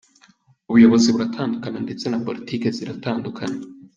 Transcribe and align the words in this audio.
Ubuyobozi 0.69 1.07
buratandukana 1.13 1.77
ndetse 1.85 2.05
na 2.07 2.19
Politiki 2.25 2.67
ziratandukana. 2.77 3.57